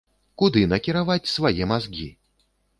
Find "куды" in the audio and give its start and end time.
0.41-0.63